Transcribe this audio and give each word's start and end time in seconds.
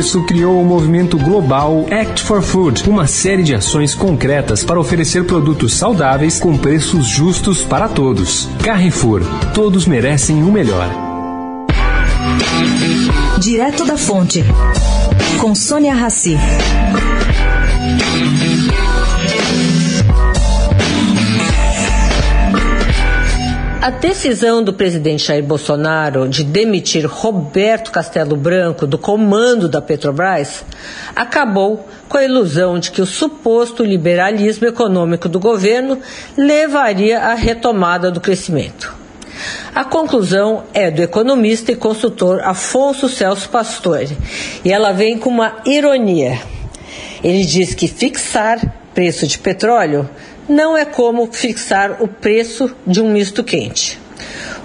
isso, 0.00 0.22
criou 0.22 0.62
o 0.62 0.64
movimento 0.64 1.18
global 1.18 1.86
Act 1.90 2.22
for 2.22 2.40
Food, 2.40 2.88
uma 2.88 3.06
série 3.06 3.42
de 3.42 3.54
ações 3.54 3.94
concretas 3.94 4.64
para 4.64 4.80
oferecer 4.80 5.26
produtos 5.26 5.74
saudáveis 5.74 6.40
com 6.40 6.56
preços 6.56 7.06
justos 7.06 7.62
para 7.62 7.86
todos. 7.86 8.48
Carrefour, 8.64 9.20
todos 9.52 9.86
merecem 9.86 10.42
o 10.42 10.50
melhor. 10.50 10.88
Direto 13.38 13.84
da 13.84 13.98
Fonte, 13.98 14.42
com 15.38 15.54
Sônia 15.54 15.92
Rassi. 15.92 16.38
A 23.82 23.88
decisão 23.88 24.62
do 24.62 24.74
presidente 24.74 25.24
Jair 25.24 25.42
Bolsonaro 25.42 26.28
de 26.28 26.44
demitir 26.44 27.06
Roberto 27.06 27.90
Castelo 27.90 28.36
Branco 28.36 28.86
do 28.86 28.98
comando 28.98 29.70
da 29.70 29.80
Petrobras 29.80 30.62
acabou 31.16 31.88
com 32.06 32.18
a 32.18 32.24
ilusão 32.24 32.78
de 32.78 32.90
que 32.90 33.00
o 33.00 33.06
suposto 33.06 33.82
liberalismo 33.82 34.66
econômico 34.66 35.30
do 35.30 35.40
governo 35.40 35.98
levaria 36.36 37.20
à 37.20 37.34
retomada 37.34 38.10
do 38.10 38.20
crescimento. 38.20 38.94
A 39.74 39.82
conclusão 39.82 40.64
é 40.74 40.90
do 40.90 41.00
economista 41.00 41.72
e 41.72 41.76
consultor 41.76 42.42
Afonso 42.42 43.08
Celso 43.08 43.48
Pastore, 43.48 44.14
e 44.62 44.70
ela 44.70 44.92
vem 44.92 45.16
com 45.16 45.30
uma 45.30 45.56
ironia. 45.64 46.38
Ele 47.24 47.46
diz 47.46 47.72
que 47.72 47.88
fixar 47.88 48.60
preço 48.94 49.26
de 49.26 49.38
petróleo 49.38 50.06
não 50.50 50.76
é 50.76 50.84
como 50.84 51.30
fixar 51.32 52.02
o 52.02 52.08
preço 52.08 52.74
de 52.84 53.00
um 53.00 53.12
misto 53.12 53.44
quente. 53.44 53.98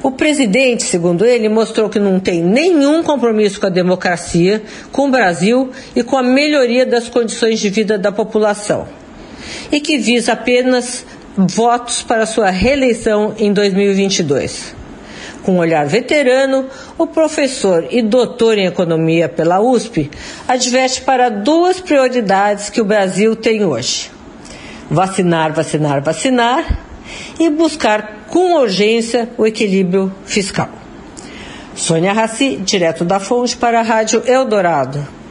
O 0.01 0.11
presidente, 0.11 0.83
segundo 0.83 1.23
ele, 1.23 1.47
mostrou 1.47 1.89
que 1.89 1.99
não 1.99 2.19
tem 2.19 2.43
nenhum 2.43 3.03
compromisso 3.03 3.59
com 3.59 3.67
a 3.67 3.69
democracia, 3.69 4.63
com 4.91 5.07
o 5.07 5.11
Brasil 5.11 5.71
e 5.95 6.03
com 6.03 6.17
a 6.17 6.23
melhoria 6.23 6.85
das 6.85 7.07
condições 7.07 7.59
de 7.59 7.69
vida 7.69 7.97
da 7.97 8.11
população. 8.11 8.87
E 9.71 9.79
que 9.79 9.97
visa 9.97 10.33
apenas 10.33 11.05
votos 11.37 12.01
para 12.01 12.25
sua 12.25 12.49
reeleição 12.49 13.35
em 13.37 13.53
2022. 13.53 14.75
Com 15.43 15.53
um 15.53 15.57
olhar 15.59 15.85
veterano, 15.85 16.65
o 16.97 17.05
professor 17.05 17.87
e 17.91 18.01
doutor 18.01 18.57
em 18.57 18.65
economia 18.65 19.29
pela 19.29 19.61
USP 19.61 20.09
adverte 20.47 21.01
para 21.01 21.29
duas 21.29 21.79
prioridades 21.79 22.71
que 22.71 22.81
o 22.81 22.85
Brasil 22.85 23.35
tem 23.35 23.63
hoje 23.63 24.14
vacinar, 24.89 25.53
vacinar, 25.53 26.01
vacinar 26.01 26.79
e 27.39 27.49
buscar 27.49 28.25
com 28.29 28.59
urgência 28.59 29.29
o 29.37 29.45
equilíbrio 29.45 30.13
fiscal. 30.25 30.69
Sônia 31.75 32.13
Raci, 32.13 32.57
direto 32.57 33.03
da 33.03 33.19
fonte 33.19 33.55
para 33.57 33.79
a 33.79 33.83
Rádio 33.83 34.23
Eldorado. 34.25 35.24